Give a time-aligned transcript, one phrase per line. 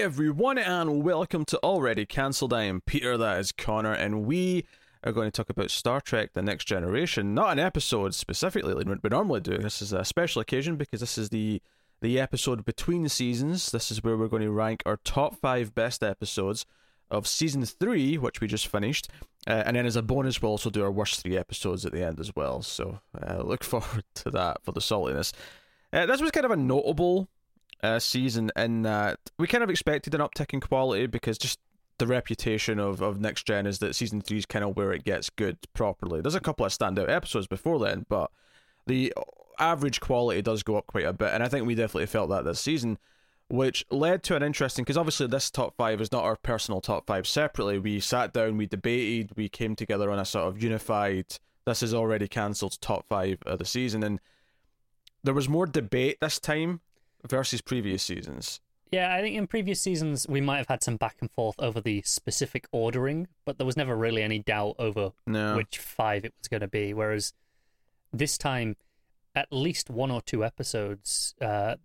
[0.00, 2.54] everyone, and welcome to Already Cancelled.
[2.54, 4.64] I am Peter, that is Connor, and we
[5.04, 7.34] are going to talk about Star Trek The Next Generation.
[7.34, 9.58] Not an episode specifically like we normally do.
[9.58, 11.60] This is a special occasion because this is the
[12.00, 13.72] the episode between seasons.
[13.72, 16.64] This is where we're going to rank our top five best episodes
[17.10, 19.10] of season three, which we just finished.
[19.46, 22.02] Uh, and then as a bonus, we'll also do our worst three episodes at the
[22.02, 22.62] end as well.
[22.62, 25.34] So uh, look forward to that for the saltiness.
[25.92, 27.28] Uh, this was kind of a notable
[27.82, 31.58] uh, season in that we kind of expected an uptick in quality because just
[31.98, 35.04] the reputation of, of Next Gen is that season three is kind of where it
[35.04, 36.20] gets good properly.
[36.20, 38.30] There's a couple of standout episodes before then, but
[38.86, 39.12] the
[39.58, 42.44] average quality does go up quite a bit, and I think we definitely felt that
[42.44, 42.98] this season,
[43.48, 47.06] which led to an interesting because obviously this top five is not our personal top
[47.06, 47.78] five separately.
[47.78, 51.26] We sat down, we debated, we came together on a sort of unified.
[51.66, 54.20] This is already cancelled top five of the season, and
[55.22, 56.80] there was more debate this time
[57.28, 58.60] versus previous seasons.
[58.92, 61.80] Yeah, I think in previous seasons we might have had some back and forth over
[61.80, 65.56] the specific ordering, but there was never really any doubt over No.
[65.56, 66.92] which five it was going to be.
[66.92, 67.32] Whereas
[68.12, 68.76] this time,
[69.34, 71.76] at least one or two episodes uh,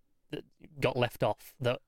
[0.79, 1.79] got left off that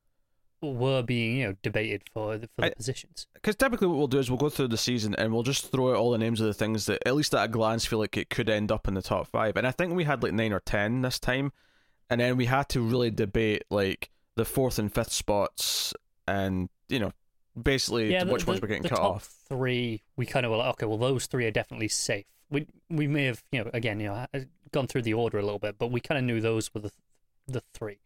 [0.61, 3.25] were being you know debated for the, for the I- positions.
[3.33, 5.89] Because typically what we'll do is we'll go through the season and we'll just throw
[5.91, 8.17] out all the names of the things that at least at a glance feel like
[8.17, 9.55] it could end up in the top five.
[9.57, 11.51] And I think we had like nine or ten this time,
[12.09, 15.93] and then we had to really debate like the fourth and fifth spots,
[16.27, 17.11] and you know
[17.61, 19.25] basically Yeah, the, which ones were getting the cut off.
[19.49, 20.03] three.
[20.15, 22.25] We kind of were like, okay, well those three are definitely safe.
[22.49, 24.25] We we may have you know again you know
[24.71, 26.91] gone through the order a little bit, but we kind of knew those were the
[27.47, 27.99] the three.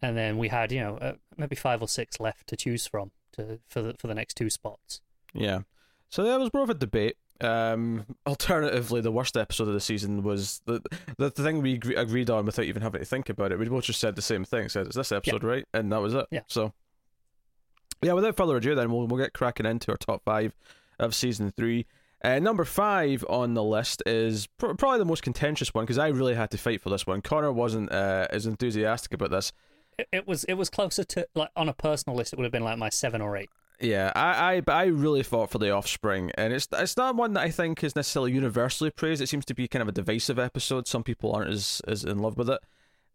[0.00, 3.10] And then we had, you know, uh, maybe five or six left to choose from
[3.32, 5.00] to for the for the next two spots.
[5.34, 5.60] Yeah.
[6.08, 7.16] So that was more of a debate.
[7.40, 10.80] Um, alternatively, the worst episode of the season was the
[11.16, 13.58] the, the thing we agree, agreed on without even having to think about it.
[13.58, 14.68] We both just said the same thing.
[14.68, 16.26] Said, it's this episode right?" And that was it.
[16.30, 16.40] Yeah.
[16.48, 16.72] So,
[18.02, 18.12] yeah.
[18.12, 20.54] Without further ado, then we'll we'll get cracking into our top five
[20.98, 21.86] of season three.
[22.22, 26.08] Uh, number five on the list is pr- probably the most contentious one because I
[26.08, 27.22] really had to fight for this one.
[27.22, 29.52] Connor wasn't uh, as enthusiastic about this.
[29.98, 32.52] It, it was it was closer to like on a personal list, it would have
[32.52, 33.50] been like my seven or eight.
[33.80, 37.34] Yeah, I, I, but I really fought for the Offspring, and it's it's not one
[37.34, 39.22] that I think is necessarily universally praised.
[39.22, 40.88] It seems to be kind of a divisive episode.
[40.88, 42.60] Some people aren't as as in love with it.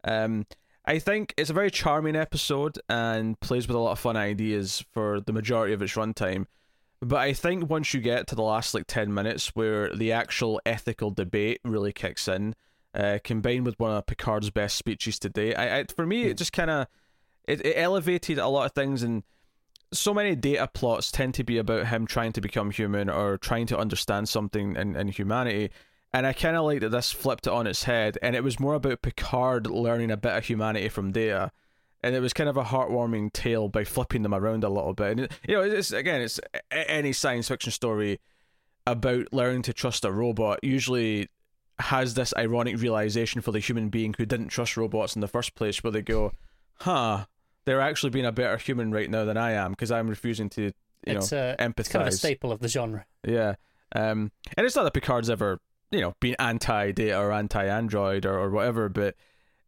[0.04, 0.46] Um,
[0.86, 4.84] I think it's a very charming episode and plays with a lot of fun ideas
[4.92, 6.46] for the majority of its runtime.
[7.00, 10.62] But I think once you get to the last like ten minutes, where the actual
[10.64, 12.54] ethical debate really kicks in,
[12.94, 16.54] uh, combined with one of Picard's best speeches today, I, I for me it just
[16.54, 16.86] kind of
[17.46, 19.24] it, it elevated a lot of things and
[19.92, 23.66] so many data plots tend to be about him trying to become human or trying
[23.66, 25.70] to understand something in, in humanity.
[26.12, 28.60] And I kind of like that this flipped it on its head, and it was
[28.60, 31.50] more about Picard learning a bit of humanity from Data,
[32.04, 35.18] and it was kind of a heartwarming tale by flipping them around a little bit.
[35.18, 36.38] And you know, it's again, it's
[36.70, 38.20] any science fiction story
[38.86, 41.28] about learning to trust a robot usually
[41.80, 45.56] has this ironic realization for the human being who didn't trust robots in the first
[45.56, 46.32] place, where they go,
[46.80, 47.26] "Huh,
[47.64, 50.62] they're actually being a better human right now than I am because I'm refusing to,
[50.62, 50.72] you
[51.06, 53.06] it's know, uh, empathize." it's kind of a staple of the genre.
[53.26, 53.54] Yeah.
[53.94, 55.60] Um, and it's not that Picard's ever,
[55.90, 59.14] you know, been anti data or anti android or, or whatever, but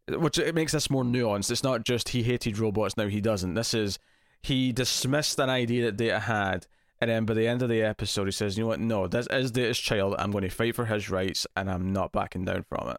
[0.09, 1.51] which it makes this more nuanced.
[1.51, 3.53] It's not just he hated robots, now he doesn't.
[3.53, 3.99] This is
[4.41, 6.67] he dismissed an idea that data had,
[7.01, 9.27] and then by the end of the episode, he says, you know what, no, this
[9.27, 10.15] is data's child.
[10.17, 12.97] I'm going to fight for his rights, and I'm not backing down from it.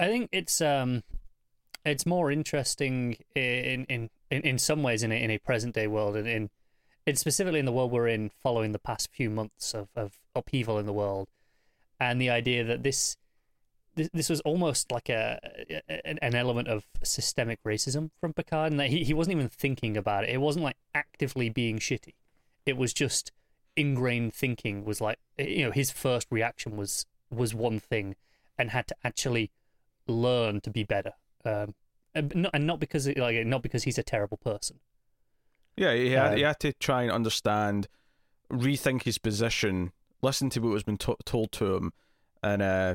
[0.00, 1.02] I think it's um,
[1.84, 5.86] it's more interesting in in in, in some ways in a, in a present day
[5.86, 6.50] world, and in
[7.04, 10.78] it's specifically in the world we're in, following the past few months of, of upheaval
[10.78, 11.28] in the world,
[11.98, 13.16] and the idea that this
[13.94, 15.40] this, this was almost like a
[16.04, 19.96] an an element of systemic racism from Picard, and that he, he wasn't even thinking
[19.96, 20.30] about it.
[20.30, 22.14] It wasn't like actively being shitty.
[22.64, 23.32] It was just
[23.76, 24.84] ingrained thinking.
[24.84, 28.14] Was like you know his first reaction was was one thing,
[28.56, 29.50] and had to actually
[30.06, 31.14] learn to be better.
[31.44, 31.74] Um,
[32.14, 34.78] and not, and not because it, like not because he's a terrible person.
[35.76, 37.88] Yeah, he had, Um, he had to try and understand,
[38.50, 41.92] rethink his position, listen to what was been to- told to him,
[42.42, 42.94] and uh,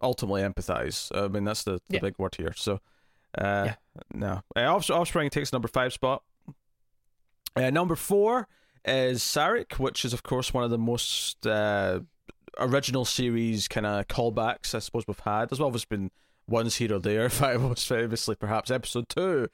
[0.00, 1.14] ultimately empathize.
[1.14, 2.00] I mean, that's the, the Yeah.
[2.00, 2.54] big word here.
[2.56, 2.80] So,
[3.36, 3.74] uh, Yeah.
[4.14, 4.42] no.
[4.56, 6.22] Uh, Offs- Offspring takes number five spot.
[7.56, 8.48] Uh, number four
[8.84, 12.00] is Sarek, which is, of course, one of the most uh,
[12.58, 15.44] original series kind of callbacks I suppose we've had.
[15.44, 16.10] as There's always been
[16.48, 17.26] ones here or there.
[17.26, 19.48] If I was famously, perhaps episode two,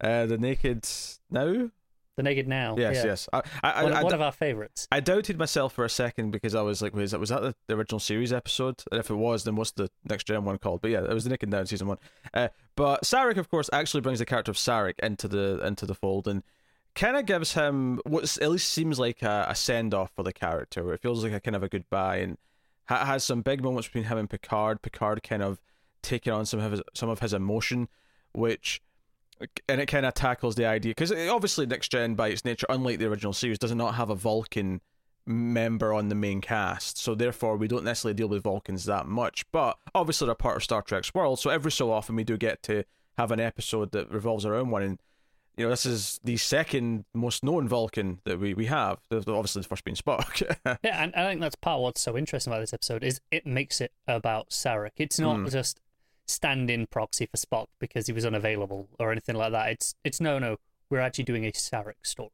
[0.00, 0.86] uh, the Naked
[1.30, 1.70] Now.
[2.16, 2.76] The Naked Now.
[2.78, 3.04] Yes, yeah.
[3.04, 3.28] yes.
[3.32, 4.88] I, I, One, I, one of our favorites.
[4.90, 7.54] I doubted myself for a second because I was like, was that was that the,
[7.66, 8.82] the original series episode?
[8.90, 10.80] And if it was, then what's the next gen one called?
[10.80, 11.98] But yeah, it was the Naked Now season one.
[12.32, 15.94] Uh, but Sarek, of course, actually brings the character of Sarek into the into the
[15.94, 16.42] fold and
[16.94, 20.32] kind of gives him what at least seems like a, a send off for the
[20.32, 22.38] character, where it feels like a kind of a goodbye, and
[22.88, 24.80] ha- has some big moments between him and Picard.
[24.80, 25.60] Picard kind of
[26.06, 27.88] taking on some of his some of his emotion,
[28.32, 28.80] which
[29.68, 32.98] and it kind of tackles the idea because obviously next gen by its nature unlike
[32.98, 34.80] the original series does not have a vulcan
[35.26, 36.98] member on the main cast.
[36.98, 39.44] So therefore we don't necessarily deal with vulcans that much.
[39.52, 42.62] But obviously they're part of star trek's world so every so often we do get
[42.64, 42.84] to
[43.18, 44.82] have an episode that revolves around one.
[44.82, 44.98] And
[45.56, 49.68] you know this is the second most known vulcan that we, we have obviously the
[49.68, 50.42] first being spock.
[50.84, 53.46] Yeah and i think that's part of what's so interesting about this episode is it
[53.46, 54.90] makes it about sarek.
[54.98, 55.50] It's not mm.
[55.50, 55.80] just
[56.26, 59.70] stand-in proxy for Spock because he was unavailable or anything like that.
[59.70, 60.56] It's it's no no.
[60.88, 62.30] We're actually doing a Sarek story.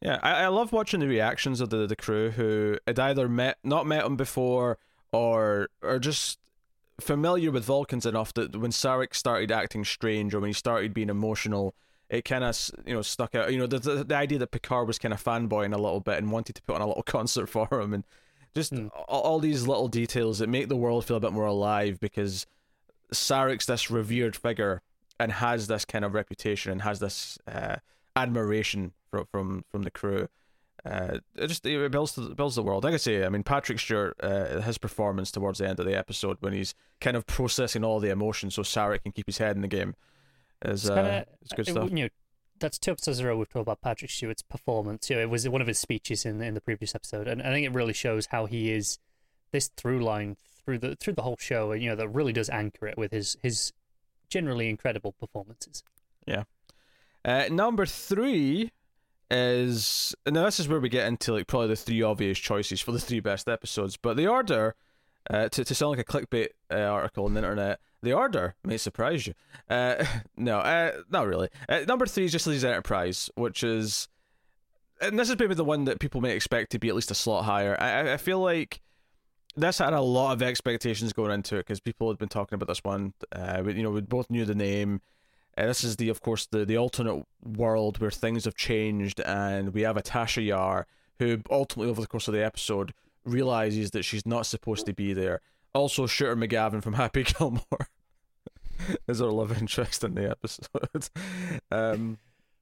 [0.00, 3.58] Yeah, I, I love watching the reactions of the, the crew who had either met
[3.64, 4.78] not met him before
[5.12, 6.38] or or just
[7.00, 11.08] familiar with Vulcans enough that when Sarek started acting strange or when he started being
[11.08, 11.74] emotional,
[12.10, 13.52] it kind of you know stuck out.
[13.52, 16.18] You know the, the, the idea that Picard was kind of fanboying a little bit
[16.18, 18.04] and wanted to put on a little concert for him and
[18.54, 18.90] just mm.
[19.08, 22.46] all, all, these little details that make the world feel a bit more alive because
[23.12, 24.82] Sarek's this revered figure
[25.18, 27.76] and has this kind of reputation and has this uh,
[28.16, 30.28] admiration from from from the crew.
[30.84, 32.84] Uh, it just it builds the, builds the world.
[32.84, 35.96] Like I say, I mean Patrick Stewart, uh, his performance towards the end of the
[35.96, 39.56] episode when he's kind of processing all the emotions so Sarek can keep his head
[39.56, 39.94] in the game
[40.64, 41.90] is it's, kinda, uh, it's good stuff.
[41.90, 42.08] You know,
[42.58, 45.10] that's two episodes in a row we've talked about Patrick Stewart's performance.
[45.10, 47.50] You know, it was one of his speeches in in the previous episode, and I
[47.50, 48.98] think it really shows how he is
[49.50, 50.36] this through line
[50.68, 53.10] through the through the whole show, and you know that really does anchor it with
[53.10, 53.72] his his
[54.28, 55.82] generally incredible performances.
[56.26, 56.44] Yeah.
[57.24, 58.70] Uh, number three
[59.30, 62.92] is now this is where we get into like probably the three obvious choices for
[62.92, 64.74] the three best episodes, but the order.
[65.30, 68.78] Uh, to, to sound like a clickbait uh, article on the internet, the order may
[68.78, 69.34] surprise you.
[69.68, 70.02] Uh,
[70.38, 71.50] no, uh, not really.
[71.68, 74.08] Uh, number three is Yesterday's Enterprise, which is,
[75.02, 77.14] and this is maybe the one that people may expect to be at least a
[77.14, 77.76] slot higher.
[77.78, 78.80] I, I feel like
[79.58, 82.68] this had a lot of expectations going into it because people had been talking about
[82.68, 83.12] this one.
[83.32, 85.00] Uh, you know, we both knew the name.
[85.56, 89.74] Uh, this is the, of course, the the alternate world where things have changed, and
[89.74, 90.86] we have a Tasha Yar
[91.18, 92.94] who ultimately, over the course of the episode,
[93.24, 95.40] realizes that she's not supposed to be there.
[95.74, 97.88] Also, Shooter McGavin from Happy Gilmore
[99.08, 101.08] is our love interest in the episode.
[101.70, 102.18] um,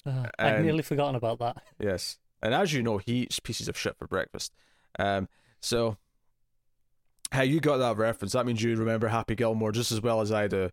[0.06, 1.62] uh, I'd nearly forgotten about that.
[1.78, 4.52] Yes, and as you know, he eats pieces of shit for breakfast.
[4.98, 5.28] Um,
[5.60, 5.98] so
[7.32, 8.32] Hey, you got that reference.
[8.32, 10.70] That means you remember Happy Gilmore just as well as I do.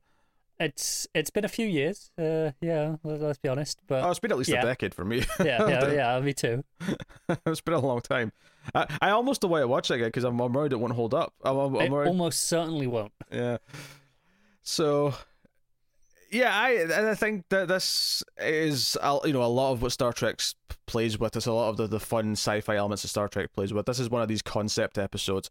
[0.60, 2.12] It's it's been a few years.
[2.18, 3.80] Uh, yeah, let's be honest.
[3.88, 4.62] But oh, it's been at least yeah.
[4.62, 5.26] a decade for me.
[5.44, 6.64] yeah, yeah, yeah, me too.
[7.46, 8.32] it's been a long time.
[8.74, 10.94] I, I almost don't want to watch it again because I'm, I'm worried it won't
[10.94, 11.34] hold up.
[11.44, 13.12] I'm, I'm, it almost certainly won't.
[13.32, 13.58] Yeah.
[14.62, 15.16] So,
[16.32, 18.96] yeah, I I think that this is
[19.26, 20.40] you know a lot of what Star Trek
[20.86, 21.36] plays with.
[21.36, 23.88] It's a lot of the, the fun sci-fi elements that Star Trek plays with.
[23.88, 25.50] This is one of these concept episodes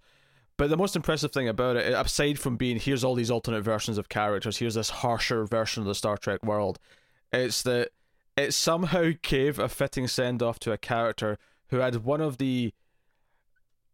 [0.57, 3.99] but the most impressive thing about it, aside from being here's all these alternate versions
[3.99, 6.79] of characters, here's this harsher version of the Star Trek world,
[7.33, 7.91] it's that
[8.37, 11.39] it somehow gave a fitting send off to a character
[11.69, 12.73] who had one of the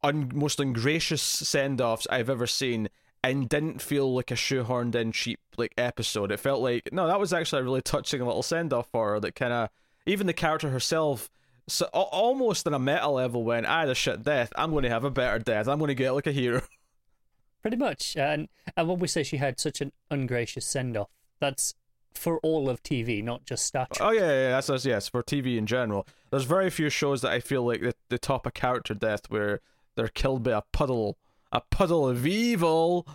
[0.02, 2.88] un- most ungracious send offs I've ever seen
[3.22, 6.31] and didn't feel like a shoehorned in cheap like episode.
[6.31, 9.21] It felt like no, that was actually a really touching little send off for her
[9.21, 9.71] that kind of
[10.06, 11.28] even the character herself
[11.68, 14.90] so almost on a meta level, when I had a shit death, I'm going to
[14.90, 15.68] have a better death.
[15.68, 16.62] I'm going to get like a hero.
[17.62, 21.08] Pretty much, and and when we say she had such an ungracious send off,
[21.40, 21.75] that's
[22.14, 24.08] for all of TV, not just Star Trek.
[24.08, 26.06] Oh yeah, yeah, that's, that's yes for TV in general.
[26.30, 29.60] There's very few shows that I feel like the the top a character death where
[29.96, 31.18] they're killed by a puddle,
[31.50, 33.08] a puddle of evil.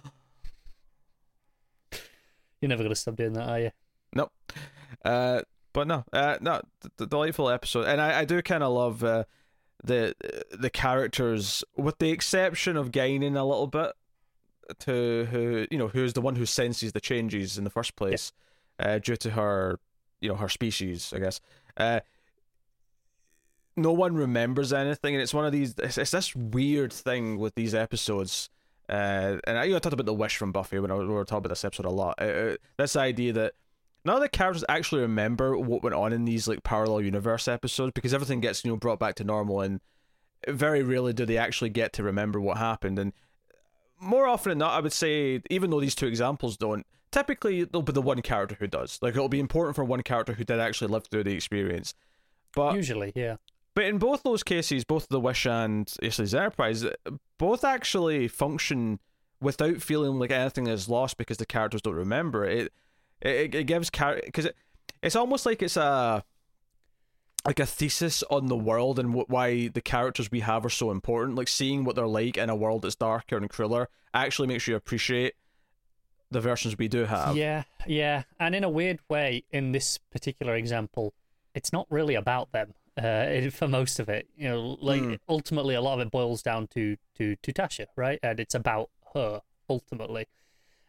[2.60, 3.72] You're never gonna stop doing that, are you?
[4.13, 4.31] Nope.
[5.03, 5.41] Uh,
[5.74, 6.62] but no, uh, no,
[6.98, 9.24] delightful episode, and I, I do kind of love uh,
[9.84, 10.15] the
[10.51, 13.92] the characters, with the exception of Guinan a little bit,
[14.80, 18.32] to who you know who's the one who senses the changes in the first place,
[18.80, 18.94] yeah.
[18.94, 19.80] uh, due to her,
[20.22, 21.42] you know, her species, I guess.
[21.75, 22.00] Uh,
[23.75, 25.75] no one remembers anything, and it's one of these.
[25.77, 28.50] It's, it's this weird thing with these episodes.
[28.88, 31.06] Uh, and I, you know, I talked about the wish from Buffy when I, we
[31.06, 32.15] were talking about this episode a lot.
[32.22, 33.53] Uh, uh this idea that
[34.05, 37.91] none of the characters actually remember what went on in these like parallel universe episodes
[37.93, 39.81] because everything gets you know brought back to normal and
[40.48, 43.00] very rarely do they actually get to remember what happened.
[43.00, 43.13] And
[44.00, 47.83] more often than not i would say even though these two examples don't typically there'll
[47.83, 49.00] be the one character who does.
[49.01, 51.93] Like it'll be important for one character who did actually live through the experience.
[52.53, 53.38] But usually yeah.
[53.75, 56.86] but in both those cases both the wish and Yesterday's enterprise
[57.38, 59.00] both actually function
[59.39, 62.72] without feeling like anything is lost because the characters don't remember it
[63.24, 64.56] it, it gives character because it,
[65.01, 66.24] it's almost like it's a
[67.46, 70.92] like a thesis on the world and wh- why the characters we have are so
[70.92, 71.36] important.
[71.36, 74.75] Like seeing what they're like in a world that's darker and crueler actually makes you
[74.75, 75.34] appreciate
[76.32, 77.36] the versions we do have.
[77.36, 81.13] Yeah, yeah, and in a weird way, in this particular example,
[81.53, 82.74] it's not really about them.
[82.96, 85.20] Uh, for most of it, you know, like Mm.
[85.27, 88.20] ultimately, a lot of it boils down to to to Tasha, right?
[88.24, 90.27] And it's about her ultimately.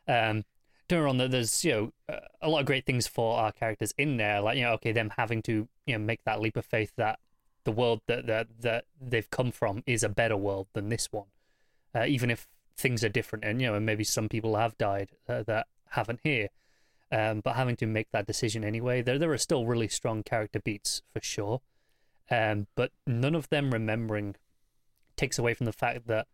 [0.06, 0.44] Um,
[0.88, 1.72] don't that there's you
[2.08, 4.92] know a lot of great things for our characters in there, like you know, okay,
[4.92, 7.18] them having to you know make that leap of faith that
[7.64, 11.26] the world that that that they've come from is a better world than this one,
[11.94, 15.10] uh, even if things are different, and you know, and maybe some people have died
[15.28, 16.48] uh, that haven't here.
[17.12, 20.60] Um, but having to make that decision anyway, there there are still really strong character
[20.60, 21.60] beats for sure.
[22.30, 24.36] Um, but none of them remembering
[25.16, 26.26] takes away from the fact that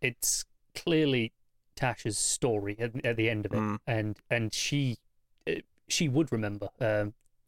[0.00, 1.32] it's clearly
[1.76, 3.78] Tasha's story at, at the end of it, Mm.
[3.86, 4.98] and and she
[5.46, 5.52] uh,
[5.88, 6.68] she would remember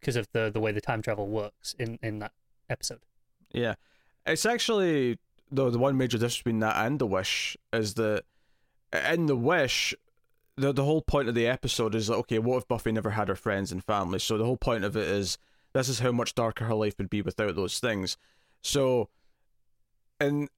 [0.00, 2.32] because of the the way the time travel works in in that
[2.70, 3.00] episode.
[3.52, 3.74] Yeah,
[4.26, 5.18] it's actually
[5.50, 8.24] though the one major difference between that and the wish is that
[8.92, 9.94] in the wish,
[10.56, 13.28] the the whole point of the episode is like, okay, what if Buffy never had
[13.28, 14.18] her friends and family?
[14.18, 15.38] So the whole point of it is
[15.72, 18.16] this is how much darker her life would be without those things.
[18.62, 19.08] So,
[20.20, 20.48] in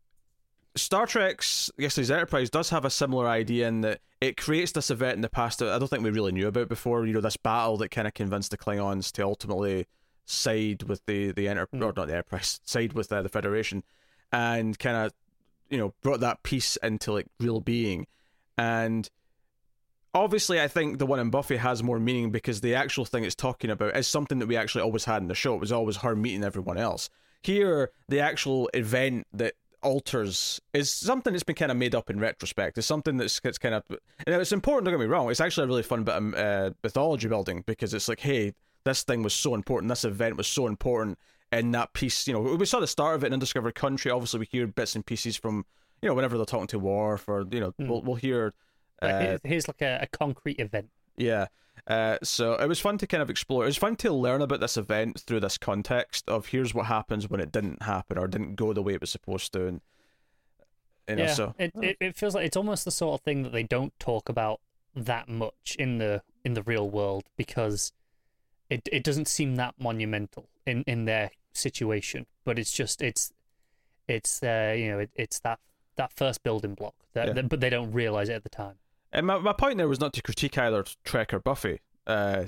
[0.80, 5.16] Star Trek's Yesterday's Enterprise does have a similar idea in that it creates this event
[5.16, 7.06] in the past that I don't think we really knew about before.
[7.06, 9.86] You know, this battle that kind of convinced the Klingons to ultimately
[10.24, 11.82] side with the the enter Mm.
[11.82, 13.82] or not the Enterprise, side with uh, the Federation,
[14.32, 15.12] and kind of
[15.68, 18.06] you know brought that peace into like real being,
[18.56, 19.08] and
[20.14, 23.34] obviously I think the one in Buffy has more meaning because the actual thing it's
[23.34, 25.54] talking about is something that we actually always had in the show.
[25.54, 27.10] It was always her meeting everyone else.
[27.42, 32.18] Here, the actual event that alters is something that's been kind of made up in
[32.20, 32.78] retrospect.
[32.78, 34.84] It's something that's, that's kind of and it's important.
[34.86, 35.30] Don't get me wrong.
[35.30, 38.52] It's actually a really fun bit of uh, mythology building because it's like, hey,
[38.84, 39.88] this thing was so important.
[39.90, 41.18] This event was so important
[41.52, 42.26] in that piece.
[42.26, 44.10] You know, we saw the start of it in Undiscovered Country.
[44.10, 45.64] Obviously, we hear bits and pieces from
[46.02, 47.88] you know whenever they're talking to Worf or you know Mm.
[47.88, 48.54] we'll we'll hear.
[49.02, 50.88] Uh, here's- here's like a, a concrete event.
[51.20, 51.46] Yeah.
[51.86, 53.64] Uh, so it was fun to kind of explore.
[53.64, 57.28] It was fun to learn about this event through this context of here's what happens
[57.28, 59.80] when it didn't happen or didn't go the way it was supposed to, and
[61.08, 63.42] you know, yeah, so it, it it feels like it's almost the sort of thing
[63.42, 64.60] that they don't talk about
[64.94, 67.92] that much in the in the real world because
[68.68, 73.32] it it doesn't seem that monumental in in their situation, but it's just it's
[74.06, 75.58] it's uh you know it, it's that
[75.96, 77.32] that first building block that, Yeah.
[77.32, 78.76] that- but they don't realize it at the time.
[79.12, 81.80] And my, my point there was not to critique either Trek or Buffy.
[82.06, 82.44] Uh,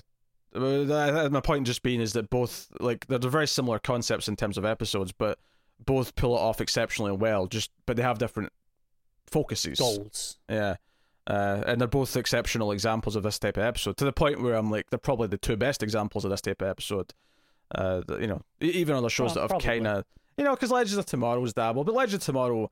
[0.55, 4.65] my point just being is that both like they're very similar concepts in terms of
[4.65, 5.39] episodes, but
[5.85, 7.47] both pull it off exceptionally well.
[7.47, 8.53] Just but they have different
[9.27, 9.79] focuses.
[9.79, 10.39] Goals.
[10.49, 10.77] Yeah.
[11.27, 14.55] Uh, and they're both exceptional examples of this type of episode to the point where
[14.55, 17.15] I'm like they're probably the two best examples of this type of episode.
[17.75, 20.05] Uh, you know, even on the shows Oh, that have kind of
[20.37, 22.71] you know because Legends of Tomorrow Tomorrow's dabble, but Legends of Tomorrow,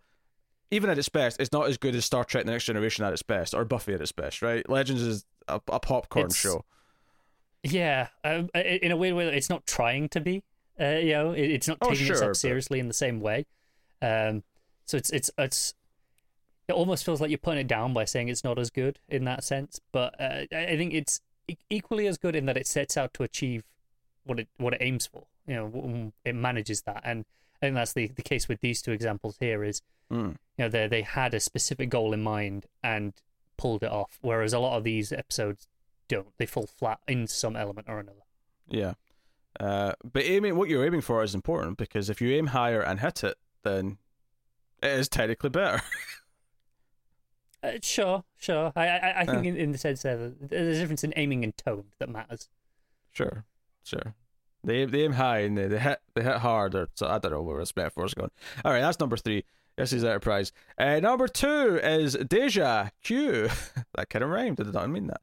[0.70, 3.12] even at its best, it's not as good as Star Trek: The Next Generation at
[3.12, 4.68] its best or Buffy at its best, right?
[4.68, 6.64] Legends is a, a popcorn It's- show.
[7.62, 10.42] Yeah, um, in a weird way, it's not trying to be.
[10.80, 13.20] Uh, you know, it, it's not Oh, taking sure, itself but- seriously in the same
[13.20, 13.44] way.
[14.00, 14.44] Um,
[14.86, 15.74] so it's it's it's
[16.68, 19.24] it almost feels like you're putting it down by saying it's not as good in
[19.26, 19.78] that sense.
[19.92, 21.20] But uh, I think it's
[21.68, 23.64] equally as good in that it sets out to achieve
[24.24, 25.24] what it what it aims for.
[25.46, 28.92] You know, it manages that, and I think that's the the case with these two
[28.92, 29.62] examples here.
[29.62, 30.30] Is Mm.
[30.58, 33.12] you know they they had a specific goal in mind and
[33.56, 35.68] pulled it off, whereas a lot of these episodes
[36.08, 36.28] don't.
[36.38, 38.24] They fall flat in some element or another.
[38.68, 38.94] Yeah.
[39.58, 43.00] Uh, but aiming what you're aiming for is important because if you aim higher and
[43.00, 43.98] hit it, then
[44.82, 45.82] it is technically better.
[47.62, 48.72] Uh, sure, sure.
[48.74, 49.50] I I, I think Yeah.
[49.50, 52.48] in, in the sense that there's a difference in aiming and tone that matters.
[53.12, 53.44] Sure,
[53.84, 54.14] sure.
[54.64, 56.74] They they aim high and they, they hit they hit hard.
[56.74, 58.30] Or, so I don't know where this metaphor's going.
[58.64, 59.44] All right, that's number three.
[59.76, 60.52] This is Enterprise.
[60.78, 63.48] Uh, number two is Deja Q.
[63.94, 64.60] that kind of rhymed.
[64.60, 65.20] I did not mean that.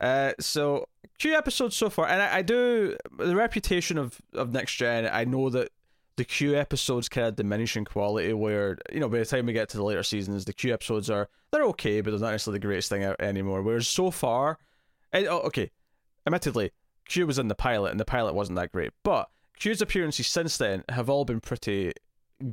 [0.00, 0.88] Uh, so
[1.18, 5.08] Q episodes so far, and I, I do the reputation of of next gen.
[5.10, 5.70] I know that
[6.16, 8.32] the Q episodes kind of diminish in quality.
[8.32, 11.10] Where you know by the time we get to the later seasons, the Q episodes
[11.10, 13.62] are they're okay, but they're not necessarily the greatest thing out anymore.
[13.62, 14.58] Whereas so far,
[15.12, 15.70] and, oh, okay,
[16.26, 16.72] admittedly,
[17.08, 18.90] Q was in the pilot, and the pilot wasn't that great.
[19.02, 19.28] But
[19.58, 21.92] Q's appearances since then have all been pretty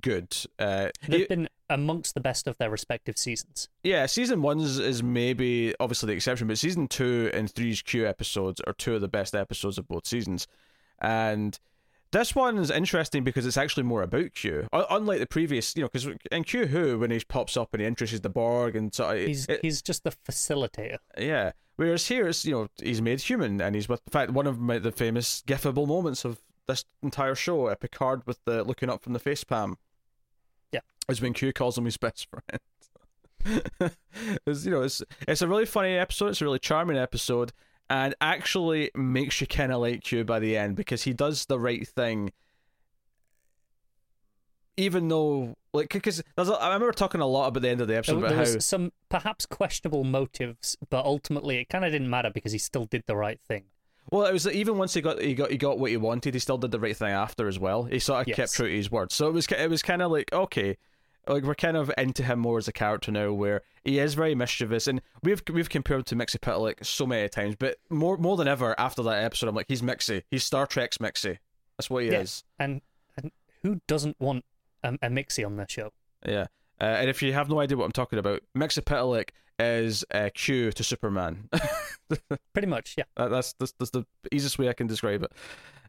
[0.01, 0.35] good.
[0.59, 3.69] Uh, They've you- been amongst the best of their respective seasons.
[3.83, 8.07] yeah, season one is, is maybe obviously the exception, but season two and three's Q
[8.07, 10.47] episodes are two of the best episodes of both seasons.
[10.99, 11.59] And
[12.11, 15.75] this one is interesting because it's actually more about Q, unlike the previous.
[15.75, 18.75] You know, because in Q Who, when he pops up and he introduces the Borg
[18.75, 20.97] and so He's it- he's just the facilitator.
[21.17, 21.51] yeah.
[21.77, 24.59] Whereas here, it's you know he's made human, and he's with in fact one of
[24.59, 27.67] my, the famous gifable moments of this entire show.
[27.67, 29.77] Uh, Picard with the looking up from the face palm.
[30.71, 32.61] Yeah, is when Q calls him his best friend.
[34.47, 36.27] it's you know it's it's a really funny episode.
[36.27, 37.53] It's a really charming episode,
[37.89, 41.59] and actually makes you kind of like Q by the end because he does the
[41.59, 42.31] right thing.
[44.77, 47.87] Even though, like, because there's, a, I remember talking a lot about the end of
[47.87, 51.93] the episode there, about there how some perhaps questionable motives, but ultimately it kind of
[51.93, 53.63] didn't matter because he still did the right thing.
[54.11, 56.39] Well, it was even once he got he got he got what he wanted, he
[56.39, 57.83] still did the right thing after as well.
[57.83, 58.35] He sort of Yes.
[58.37, 59.11] kept true to his word.
[59.11, 60.77] So it was it was kind of like okay,
[61.27, 64.35] like we're kind of into him more as a character now, where he is very
[64.35, 68.47] mischievous, and we've we've compared him to Mxyzptlk so many times, but more more than
[68.47, 71.39] ever after that episode, I'm like he's Mixie, he's Star Trek's Mixie.
[71.77, 72.19] That's what he Yeah.
[72.21, 72.43] is.
[72.59, 72.81] And
[73.17, 73.31] and
[73.63, 74.45] who doesn't want
[74.83, 75.91] a, a Mixie on their show?
[76.25, 76.45] Yeah.
[76.79, 80.71] Uh, and if you have no idea what I'm talking about, Mxyzptlk is uh, Q
[80.71, 81.49] to Superman.
[82.53, 83.05] Pretty much, yeah.
[83.17, 85.31] That, that's, that's that's the easiest way I can describe it.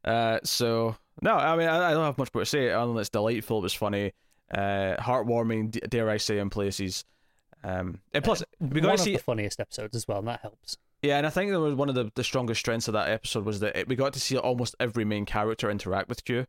[0.05, 3.01] Uh, so no, I mean I, I don't have much more to say other than
[3.01, 3.59] it's delightful.
[3.59, 4.13] It was funny,
[4.53, 5.89] uh, heartwarming.
[5.89, 7.05] Dare I say in places.
[7.65, 10.41] Um, and plus we got to see of the funniest episodes as well, and that
[10.41, 10.77] helps.
[11.03, 13.45] yeah, and I think that was one of the, the strongest strengths of that episode
[13.45, 16.47] was that it, we got to see almost every main character interact with Q.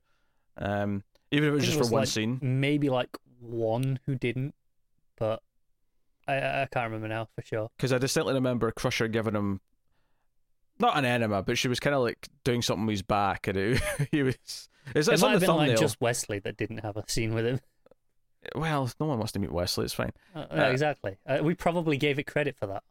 [0.57, 2.39] Um, even if it was just think for one like, scene.
[2.41, 3.09] Maybe like
[3.39, 4.53] one who didn't,
[5.17, 5.41] but
[6.27, 7.69] I I can't remember now for sure.
[7.77, 9.61] because I distinctly remember Crusher giving him
[10.79, 13.57] not an enema, but she was kind of like doing something with his back, and
[13.57, 13.81] it,
[14.11, 14.35] he was.
[14.95, 15.69] It's, it it's might have been thumbnail.
[15.71, 17.59] like just Wesley that didn't have a scene with him.
[18.55, 19.85] Well, no one wants to meet Wesley.
[19.85, 20.13] It's fine.
[20.35, 21.17] Uh, yeah, Uh, exactly.
[21.25, 22.83] Uh, we probably gave it credit for that.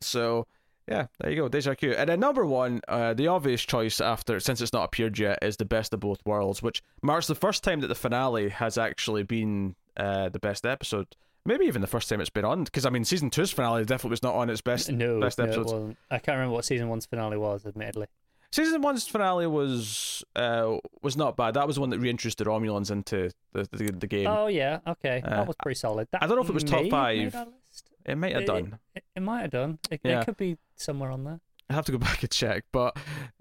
[0.00, 0.46] So
[0.88, 1.48] yeah, there you go.
[1.48, 1.92] Deja Q.
[1.92, 5.56] And then number one, uh, the obvious choice after since it's not appeared yet is
[5.58, 9.22] the best of both worlds, which marks the first time that the finale has actually
[9.24, 11.14] been uh, the best episode.
[11.44, 14.10] Maybe even the first time it's been on, because I mean, season two's finale definitely
[14.10, 15.96] was not on its best No, best no, it wasn't.
[16.10, 18.06] I can't remember what season one's finale was, admittedly.
[18.52, 21.54] Season one's finale was uh, was not bad.
[21.54, 24.26] That was the one that reintroduced the Romulans into the the, the game.
[24.28, 26.06] Oh yeah, okay, Uh, that was pretty solid.
[26.12, 27.16] That I don't know if it was top five.
[27.18, 27.90] made our list.
[28.04, 28.78] it might have it- done.
[28.94, 29.78] It, it might have done.
[29.90, 30.20] It, Yeah.
[30.20, 31.40] it could be somewhere on there.
[31.70, 32.64] I have to go back and check.
[32.72, 32.96] But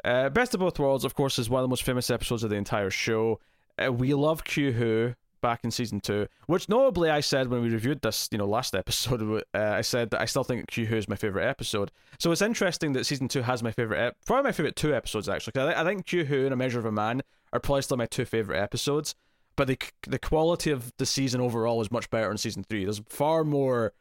[0.06, 2.50] uh, Best of Both Worlds, of course, is one of the most famous episodes of
[2.50, 3.40] the entire show.
[3.84, 7.70] Uh, we love Q Who back in season two, which notably I said when we
[7.70, 10.96] reviewed this, you know, last episode, uh, I said that I still think Q Who
[10.98, 11.92] is my favorite episode.
[12.20, 15.28] So it's interesting that season two has my favorite, ep- probably my favorite two episodes
[15.28, 15.54] actually.
[15.54, 17.22] 'cause I, thi- I think Q Who and A Measure of a Man
[17.54, 19.16] are probably still my two favorite episodes.
[19.58, 19.78] But the
[20.08, 22.86] the quality of the season overall is much better in season three.
[22.86, 23.94] There's far more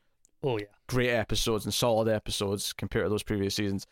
[0.42, 0.66] Oh yeah.
[0.86, 3.86] great episodes and solid episodes compared to those previous seasons.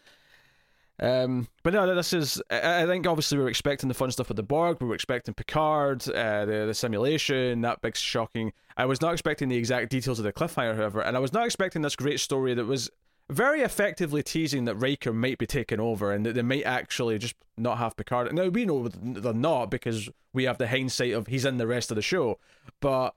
[1.00, 2.42] Um, but no, this is.
[2.50, 4.78] I I think obviously we were expecting the fun stuff with the Borg.
[4.80, 8.52] We were expecting Picard, uh, the the simulation, that big shocking.
[8.76, 11.46] I was not expecting the exact details of the cliffhanger, however, and I was not
[11.46, 12.90] expecting this great story that was
[13.30, 17.34] very effectively teasing that Riker might be taken over and that they might actually just
[17.56, 18.32] not have Picard.
[18.32, 21.90] Now we know they're not because we have the hindsight of he's in the rest
[21.90, 22.38] of the show,
[22.80, 23.14] but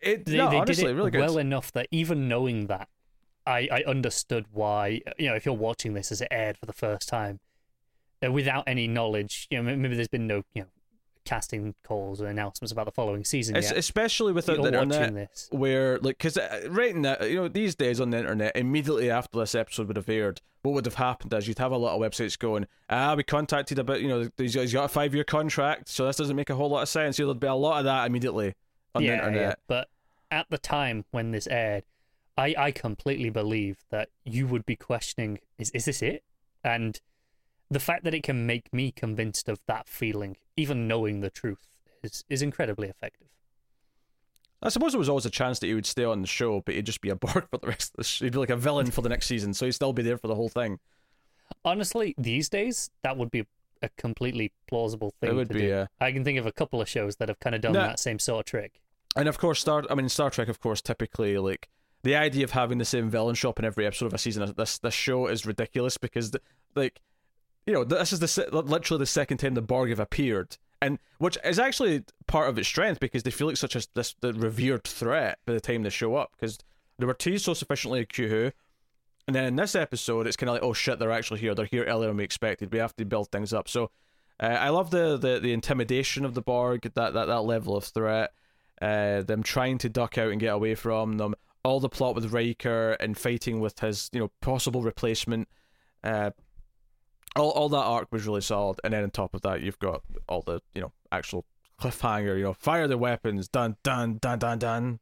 [0.00, 1.20] it They, no, they honestly did it really good.
[1.20, 2.88] well enough that even knowing that,
[3.46, 5.00] I, I understood why.
[5.18, 7.40] You know, if you're watching this as it aired for the first time,
[8.24, 10.68] uh, without any knowledge, you know, maybe there's been no you know
[11.24, 13.76] casting calls or announcements about the following season yet.
[13.76, 15.30] especially without You're the watching internet.
[15.30, 15.48] this.
[15.52, 19.54] where like because right now you know these days on the internet immediately after this
[19.54, 22.38] episode would have aired what would have happened is you'd have a lot of websites
[22.38, 26.16] going ah we contacted about you know he's got a five year contract so this
[26.16, 28.54] doesn't make a whole lot of sense so there'd be a lot of that immediately
[28.94, 29.54] on the internet yeah.
[29.68, 29.88] But
[30.30, 31.84] at the time when this aired,
[32.40, 36.24] I, I completely believe that you would be questioning is is this it?
[36.64, 37.00] And
[37.70, 41.76] the fact that it can make me convinced of that feeling, even knowing the truth,
[42.02, 43.28] is is incredibly effective.
[44.62, 46.74] I suppose there was always a chance that he would stay on the show but
[46.74, 48.56] he'd just be a Borg for the rest of the show he'd be like a
[48.56, 50.78] villain for the next season so he'd still be there for the whole thing
[51.64, 53.46] Honestly, these days that would be
[53.82, 55.30] a completely plausible thing.
[55.30, 55.66] It would to be, do.
[55.66, 55.86] yeah.
[56.00, 57.80] I can think of a couple of shows that have kind of done No.
[57.80, 58.80] that same sort of trick.
[59.16, 59.82] And of course, Star.
[59.90, 60.48] I mean, Star Trek.
[60.48, 61.68] Of course, typically like
[62.02, 64.42] the idea of having the same villain show up in every episode of a season.
[64.42, 66.40] of This this show is ridiculous because the,
[66.74, 67.00] like,
[67.66, 71.36] you know, this is the literally the second time the Borg have appeared, and which
[71.44, 74.84] is actually part of its strength because they feel like such a this the revered
[74.84, 76.58] threat by the time they show up because
[76.98, 78.52] they were teased so sufficiently Q Who.
[79.26, 81.54] And then in this episode, it's kind of like, oh shit, they're actually here.
[81.54, 82.72] They're here earlier than we expected.
[82.72, 83.68] We have to build things up.
[83.68, 83.90] So,
[84.40, 87.84] uh, I love the, the the intimidation of the Borg, that that that level of
[87.84, 88.32] threat
[88.80, 91.34] uh, them trying to duck out and get away from them,
[91.64, 95.48] all the plot with Riker and fighting with his, you know, possible replacement.
[96.02, 96.30] Uh,
[97.36, 100.02] all all that arc was really solid, and then on top of that, you've got
[100.28, 101.44] all the, you know, actual
[101.80, 102.36] cliffhanger.
[102.36, 104.98] You know, fire the weapons, dun dun dun dun dun.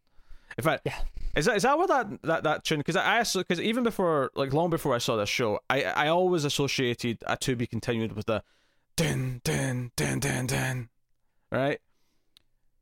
[0.57, 0.99] In fact, Yeah.
[1.37, 2.79] is that is that what that that that tune?
[2.79, 6.45] Because I because even before, like long before I saw this show, I I always
[6.45, 8.43] associated a to be continued with the
[8.97, 10.89] dun dun dun dun dun.
[11.51, 11.81] Right?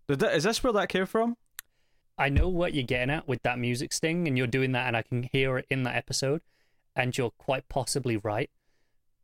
[0.09, 1.37] Did that, is this where that came from?
[2.19, 4.97] I know what you're getting at with that music sting, and you're doing that, and
[4.97, 6.41] I can hear it in that episode,
[6.95, 8.51] and you're quite possibly right.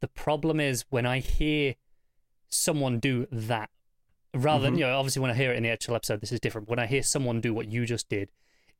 [0.00, 1.76] The problem is when I hear
[2.48, 3.70] someone do that,
[4.34, 4.78] rather than, Mhm.
[4.78, 6.68] you know, obviously when I hear it in the actual episode, this is different.
[6.68, 8.30] When I hear someone do what you just did,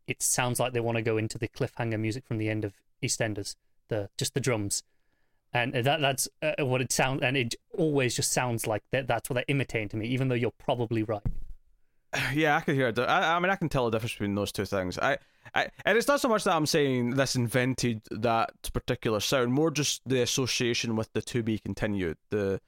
[0.06, 2.74] it sounds like they want to go into the cliffhanger music from the end of
[3.02, 3.56] EastEnders,
[3.88, 4.82] the just the drums.
[5.54, 9.06] And that that's uh, what it sounds, and it always just sounds like that.
[9.06, 11.22] That's what they're imitating to me, even though you're probably right.
[12.34, 12.98] Yeah, I can hear it.
[12.98, 14.98] I, I mean, I can tell the difference between those two things.
[14.98, 15.18] I,
[15.54, 19.70] I, and it's not so much that I'm saying this invented that particular sound, more
[19.70, 22.16] just the association with the to be continued.
[22.30, 22.60] The,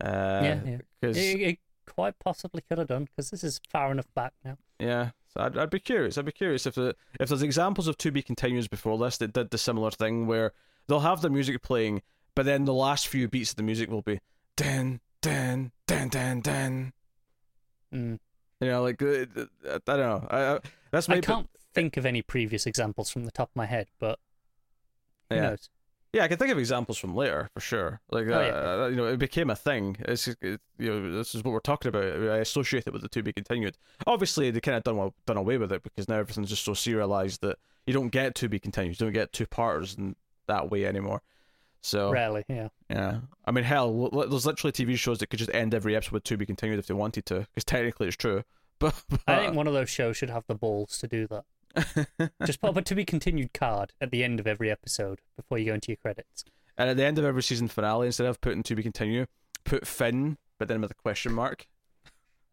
[0.00, 0.78] uh, yeah, yeah.
[1.02, 4.56] It, it quite possibly could have done because this is far enough back now.
[4.78, 6.18] yeah, so I'd, I'd be curious.
[6.18, 9.32] I'd be curious if the if there's examples of to be continues before this that
[9.32, 10.52] did the similar thing where
[10.86, 12.02] they'll have the music playing,
[12.34, 14.20] but then the last few beats of the music will be
[14.56, 16.92] dan dan dan dan dan.
[17.92, 18.18] Mm.
[18.62, 19.26] You know, like uh,
[19.64, 20.26] I don't know.
[20.30, 20.58] I, I,
[20.90, 24.18] that's I can't think of any previous examples from the top of my head, but
[25.30, 25.42] who Yeah.
[25.50, 25.68] knows?
[26.12, 28.00] Yeah, I can think of examples from later for sure.
[28.10, 28.40] Like, Oh, uh,
[28.84, 28.88] yeah.
[28.88, 29.96] you know, it became a thing.
[30.00, 32.04] It's it, you know, this is what we're talking about.
[32.04, 33.78] I associate it with the to be continued.
[34.06, 36.74] Obviously, they kind of done wa- done away with it because now everything's just so
[36.74, 39.00] serialized that you don't get to be continued.
[39.00, 40.14] You don't get two parters in
[40.48, 41.22] that way anymore.
[41.82, 42.68] So Rarely, yeah.
[42.88, 46.24] yeah, I mean, hell, there's literally TV shows that could just end every episode with
[46.24, 48.44] to be continued if they wanted to, because technically it's true.
[48.78, 51.44] But, I think one of those shows should have the balls to do that.
[52.44, 55.66] Just put a to be continued card at the end of every episode before you
[55.66, 56.44] go into your credits.
[56.76, 59.28] and at the end of every season finale, instead of putting to be continued,
[59.62, 61.68] put fin, but then with a question mark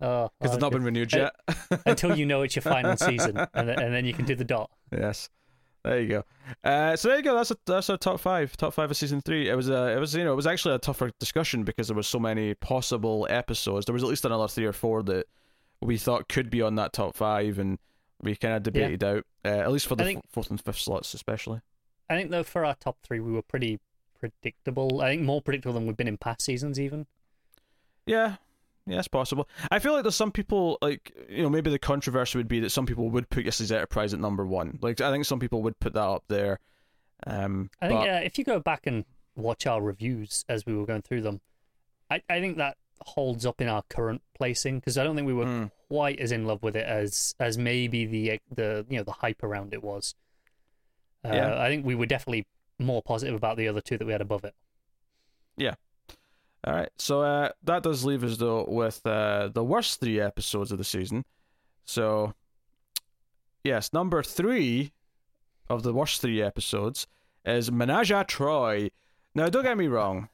[0.02, 1.36] Oh, oh because they've not been renewed yet.
[1.86, 4.46] until you know it's your final season, and then, and then you can do the
[4.46, 4.70] dot.
[4.92, 5.30] Yes.
[5.84, 6.24] There you go.
[6.64, 7.36] Uh, so there you go.
[7.36, 8.56] That's a, that's our top five.
[8.58, 9.50] Top five of season three.
[9.50, 11.96] It was a it was you know it was actually a tougher discussion because there
[11.96, 13.86] was so many possible episodes.
[13.86, 15.28] There was at least another three or four that
[15.82, 17.80] we thought could be on that top five, and
[18.22, 19.26] we kind of debated out.
[19.46, 21.62] Uh, at least for the think- f- fourth and fifth slots, especially.
[22.10, 23.80] I think though for our top three, we were pretty
[24.20, 25.02] predictable.
[25.02, 27.06] I think more predictable than we've been in past seasons, even.
[28.06, 28.36] Yeah.
[28.90, 29.48] Yeah, it's possible.
[29.70, 32.72] I feel like there's some people like you know maybe the controversy would be that
[32.72, 34.80] some people would put Yesterday's Enterprise at number one.
[34.82, 36.60] Like I think some people would put that up there.
[37.28, 40.76] Um, I think but- uh, if you go back and watch our reviews as we
[40.76, 41.40] were going through them,
[42.10, 45.34] I, I think that holds up in our current placing because I don't think we
[45.34, 45.72] were Mm.
[45.88, 49.44] quite as in love with it as as maybe the the you know the hype
[49.44, 50.16] around it was.
[51.24, 51.62] Uh, Yeah.
[51.62, 52.48] I think we were definitely
[52.80, 54.56] more positive about the other two that we had above it.
[56.66, 60.72] All right, so uh, that does leave us though with uh, the worst three episodes
[60.72, 61.24] of the season.
[61.86, 62.34] So,
[63.64, 64.92] yes, number three
[65.70, 67.08] of the worst three episodes
[67.46, 68.92] is Ménage à Troi.
[69.34, 70.28] Now, don't get me wrong,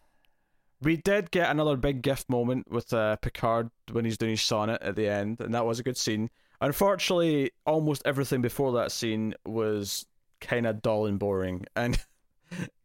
[0.82, 4.82] we did get another big gift moment with uh, Picard when he's doing his sonnet
[4.82, 6.30] at the end, and that was a good scene.
[6.62, 10.06] Unfortunately, almost everything before that scene was
[10.42, 12.04] kind of dull and boring, and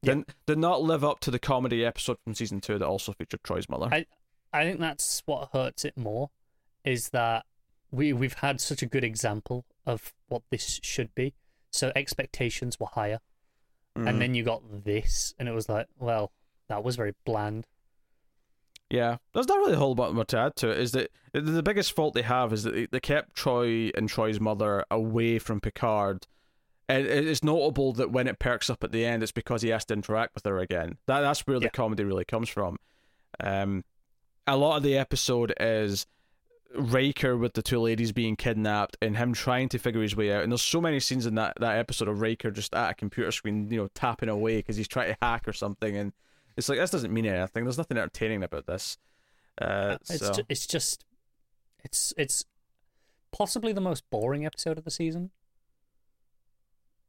[0.02, 3.42] did, did not live up to the comedy episode from season two that also featured
[3.42, 3.88] Troi's mother.
[3.92, 4.06] I-
[4.52, 6.30] I think that's what hurts it more,
[6.84, 7.46] is that
[7.92, 11.34] we we've had such a good example of what this should be,
[11.70, 13.20] so expectations were higher.
[13.96, 14.08] Mhm.
[14.08, 16.30] and then you got this, and it was like, well,
[16.68, 17.66] that was very bland.
[18.88, 20.78] Yeah, there's not really a whole lot more to add to it.
[20.78, 24.84] Is that the- biggest fault they have is that they kept Troi and Troi's mother
[24.90, 26.26] away from Picard,
[26.96, 29.84] and it's notable that when it perks up at the end, it's because he has
[29.86, 30.98] to interact with her again.
[31.06, 32.78] That that's where the comedy really comes from.
[33.42, 33.84] Um,
[34.46, 36.06] a lot of the episode is
[36.74, 40.42] Riker with the two ladies being kidnapped and him trying to figure his way out.
[40.42, 43.32] And there's so many scenes in that, that episode of Riker just at a computer
[43.32, 45.96] screen, you know, tapping away because he's trying to hack or something.
[45.96, 46.12] And
[46.56, 47.64] it's like, this doesn't mean anything.
[47.64, 48.98] There's nothing entertaining about this.
[49.60, 51.04] Uh, It's so, ju- it's just
[51.84, 52.44] it's it's
[53.32, 55.30] possibly the most boring episode of the season.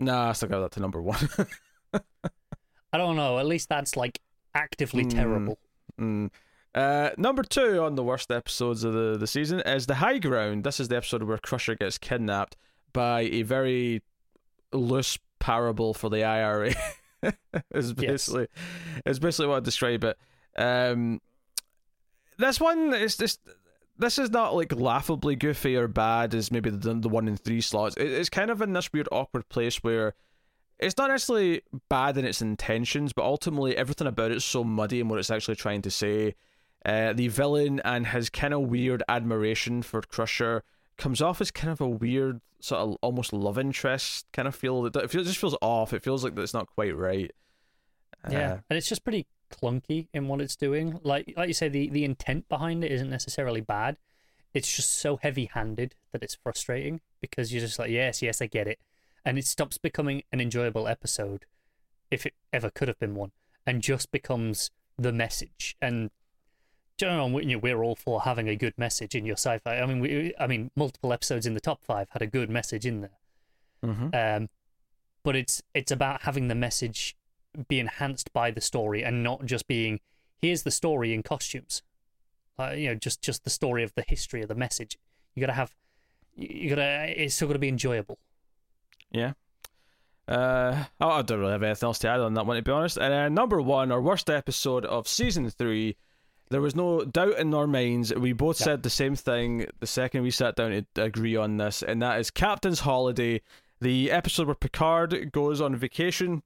[0.01, 1.29] Nah, I still got that to number one.
[2.93, 3.39] I don't know.
[3.39, 4.19] At least that's like
[4.53, 5.09] actively Hmm.
[5.09, 5.59] terrible.
[5.99, 6.29] Mm.
[6.73, 10.63] Uh, number two on the worst episodes of the, the season is The High Ground.
[10.63, 12.55] This is the episode where Crusher gets kidnapped
[12.93, 14.01] by a very
[14.73, 16.73] loose parable for the IRA.
[17.73, 18.47] is basically
[19.05, 20.17] is basically what I describe it.
[20.57, 21.21] Um,
[22.37, 23.39] this one is just
[24.01, 27.61] this is not like laughably goofy or bad as maybe the the one in three
[27.61, 27.95] slots.
[27.97, 30.15] It, it's kind of in this weird awkward place where
[30.79, 35.07] it's not necessarily bad in its intentions, but ultimately everything about it's so muddy in
[35.07, 36.33] what it's actually trying to say.
[36.83, 40.63] Uh, the villain and his kind of weird admiration for Crusher
[40.97, 44.87] comes off as kind of a weird sort of almost love interest kind of feel.
[44.87, 45.93] It, feels, it just feels off.
[45.93, 47.31] It feels like that it's not quite right.
[48.31, 50.99] yeah, Uh, and it's just pretty clunky in what it's doing.
[51.03, 53.97] Like like you say, the the intent behind it isn't necessarily bad.
[54.53, 58.47] It's just so heavy handed that it's frustrating because you're just like, yes, yes, I
[58.47, 58.79] get it,
[59.23, 61.45] and it stops becoming an enjoyable episode,
[62.09, 63.31] if it ever could have been one,
[63.65, 65.77] and just becomes the message.
[65.81, 66.09] And
[66.97, 69.79] John, you know, we're all for having a good message in your sci-fi.
[69.79, 72.85] I mean, we, I mean, multiple episodes in the top five had a good message
[72.85, 73.19] in there.
[73.83, 74.09] Mm-hmm.
[74.13, 74.49] Um,
[75.23, 77.15] but it's it's about having the message
[77.67, 79.99] be enhanced by the story and not just being
[80.41, 81.81] here's the story in costumes.
[82.59, 84.97] Uh, you know, just just the story of the history of the message.
[85.35, 85.73] You gotta have,
[86.35, 87.13] you gotta.
[87.21, 88.19] It's still gotta be enjoyable.
[89.11, 89.33] Yeah.
[90.27, 92.97] Uh, I don't really have anything else to add on that one, to be honest.
[92.97, 95.97] And uh, number one, our worst episode of season three.
[96.49, 98.13] There was no doubt in our minds.
[98.13, 98.65] We both Yeah.
[98.65, 102.19] said the same thing the second we sat down to agree on this, and that
[102.19, 103.41] is Captain's Holiday,
[103.79, 106.43] the episode where Picard goes on vacation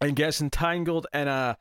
[0.00, 1.56] and gets entangled in a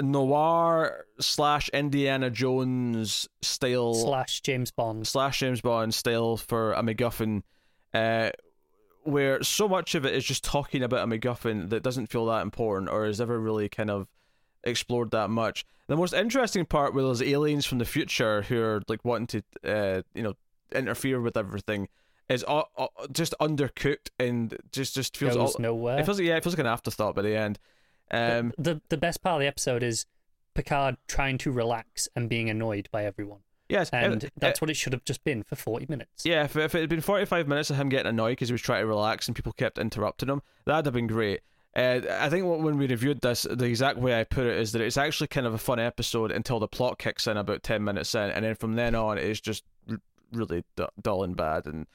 [0.00, 5.06] noir slash Indiana Jones style Slash James Bond.
[5.06, 7.42] slash James Bond style for a MacGuffin,
[7.94, 8.30] uh,
[9.02, 12.42] where so much of it is just talking about a MacGuffin that doesn't feel that
[12.42, 14.06] important or is ever really kind of
[14.64, 15.64] explored that much.
[15.88, 19.42] The most interesting part were those aliens from the future who are like wanting to,
[19.68, 20.34] uh, you know,
[20.72, 21.88] interfere with everything.
[22.30, 25.98] Is uh, uh, just undercooked and just just feels Goes all, nowhere.
[25.98, 27.58] it feels like yeah it feels like an afterthought by the end.
[28.12, 30.06] Um, the the best part of the episode is
[30.54, 34.74] Picard trying to relax and being annoyed by everyone, yes, and it- that's what it
[34.74, 36.24] should have just been for forty minutes.
[36.24, 38.62] Yeah, if, if it had been 45 minutes of him getting annoyed because he was
[38.62, 41.40] trying to relax and people kept interrupting him, that'd have been great.
[41.76, 44.82] Uh, I think when we reviewed this, the exact way I put it is that
[44.82, 48.12] it's actually kind of a fun episode until the plot kicks in about 10 minutes
[48.16, 50.00] in, and then from then on, it's just r-
[50.32, 51.66] really du- dull and bad.
[51.66, 51.86] And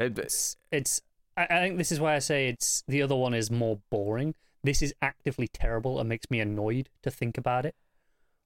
[0.00, 1.02] it, It's it's.
[1.36, 4.34] I, I think this is why I say it's the other one is more boring.
[4.62, 7.74] This is actively terrible and makes me annoyed to think about it.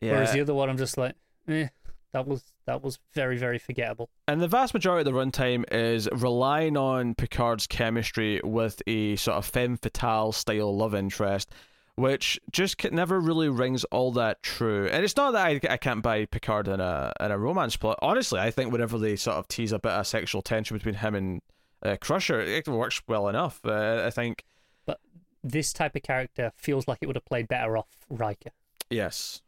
[0.00, 0.12] yeah.
[0.12, 1.16] Whereas the other one, I'm just like,
[1.48, 1.68] eh,
[2.12, 4.08] that was that was very very forgettable.
[4.28, 9.36] And the vast majority of the runtime is relying on Picard's chemistry with a sort
[9.36, 11.52] of femme fatale style love interest,
[11.96, 14.88] which just never really rings all that true.
[14.88, 17.98] And it's not that I, I can't buy Picard in a in a romance plot.
[18.02, 21.14] Honestly, I think whenever they sort of tease a bit of sexual tension between him
[21.14, 21.42] and
[21.85, 23.61] uh, Crusher, it works well enough.
[23.64, 24.44] Uh, I think
[24.87, 24.98] But
[25.42, 28.50] This type of character feels like it would have played better off Riker.
[28.90, 29.42] Yes,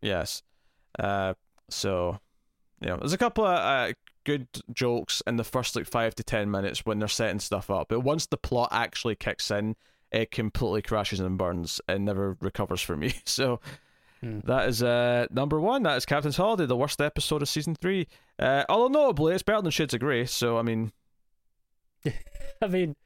[0.00, 0.42] yes.
[0.98, 1.34] Uh,
[1.68, 2.18] so,
[2.80, 3.92] you know, there's a couple of uh,
[4.24, 7.88] good jokes in the first like five to ten minutes when they're setting stuff up,
[7.88, 9.76] but once the plot actually kicks in,
[10.12, 13.14] it completely crashes and burns and never recovers for me.
[13.24, 13.60] So.
[14.22, 14.40] Hmm.
[14.44, 15.82] That is uh, number one.
[15.84, 18.06] That is Captain's Holiday, the worst episode of season three.
[18.38, 20.26] Uh, although notably, it's better than Shades of Grey.
[20.26, 20.92] So I mean,
[22.62, 22.96] I mean,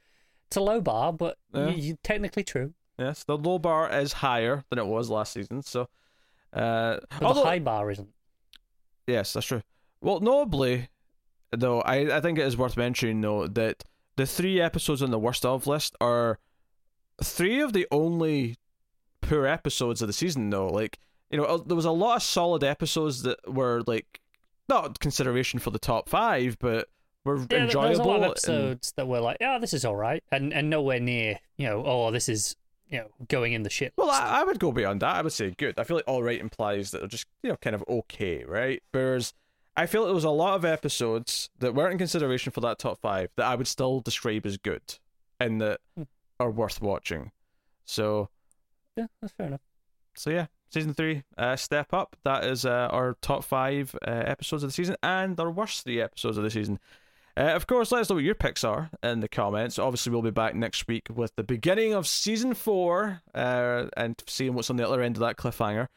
[0.48, 1.66] it's a low bar, but Yeah.
[1.66, 2.74] y y- technically true.
[2.98, 5.62] yes, the low bar is higher than it was last season.
[5.62, 5.82] So,
[6.52, 8.08] uh, But although- the high bar isn't.
[9.06, 9.62] Yes, that's true.
[10.00, 10.88] Well, notably,
[11.52, 13.84] though, I, I think it is worth mentioning, though, that
[14.16, 16.38] the three episodes on the worst of list are
[17.22, 18.56] three of the only
[19.20, 20.68] poor episodes of the season, though.
[20.68, 20.98] Like,
[21.30, 24.20] you know, there was a lot of solid episodes that were, like,
[24.68, 26.88] not consideration for the top five, but
[27.24, 27.82] were Yeah, enjoyable.
[27.88, 30.52] there's a lot of and- episodes that were like, "Yeah, this is all right," and
[30.52, 32.56] and nowhere near, you know, oh, this is
[32.88, 33.92] you know going in the shit.
[33.96, 34.10] Well.
[34.10, 35.16] I, I would go beyond that.
[35.16, 35.78] I would say good.
[35.78, 38.82] I feel like all right implies that they're just you know kind of okay, right?
[38.92, 39.32] Whereas
[39.76, 43.00] I feel there was a lot of episodes that weren't in consideration for that top
[43.00, 44.82] five that I would still describe as good
[45.40, 46.02] and that Hmm.
[46.40, 47.30] Are worth watching.
[47.84, 48.28] So
[48.96, 49.60] yeah, that's fair enough.
[50.14, 52.16] so yeah, season three, uh, step up.
[52.24, 56.00] That is uh, our top five uh, episodes of the season and our worst three
[56.00, 56.78] episodes of the season.
[57.36, 59.78] Uh, of course, let us know what your picks are in the comments.
[59.78, 64.54] Obviously, we'll be back next week with the beginning of season four uh, and seeing
[64.54, 65.88] what's on the other end of that cliffhanger.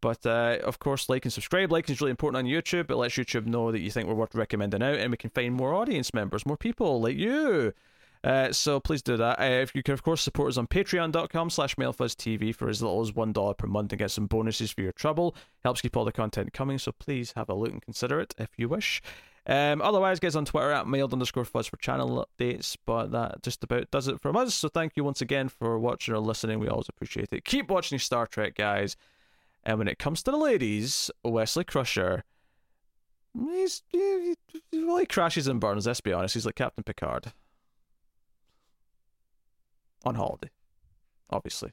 [0.00, 1.72] But uh, of course, like and subscribe.
[1.72, 2.90] Liking is really important on YouTube.
[2.90, 5.54] It lets YouTube know that you think we're worth recommending out, and we can find
[5.54, 7.74] more audience members, more people like you.
[8.24, 9.40] Uh, so please do that.
[9.40, 13.00] Uh, if you can, of course, support us on patreon.com slash mailfuzztv for as little
[13.00, 15.36] as $1 per month and get some bonuses for your trouble.
[15.62, 18.50] Helps keep all the content coming, so please have a look and consider it if
[18.56, 19.02] you wish.
[19.46, 22.76] Um, otherwise, guys, on Twitter at mailed underscore fuzz for channel updates.
[22.84, 24.54] But that just about does it from us.
[24.54, 26.58] So thank you once again for watching or listening.
[26.58, 27.44] We always appreciate it.
[27.44, 28.96] Keep watching Star Trek, guys.
[29.64, 32.24] And when it comes to the ladies, Wesley Crusher,
[33.34, 34.34] he's he,
[34.70, 35.86] he, he crashes and burns.
[35.86, 36.34] Let's be honest.
[36.34, 37.32] He's like Captain Picard
[40.08, 40.50] on holiday,
[41.30, 41.72] obviously.